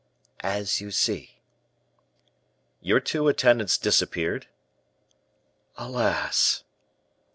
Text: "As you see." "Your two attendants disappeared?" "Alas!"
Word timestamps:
"As 0.43 0.81
you 0.81 0.89
see." 0.89 1.43
"Your 2.81 2.99
two 2.99 3.27
attendants 3.27 3.77
disappeared?" 3.77 4.47
"Alas!" 5.77 6.63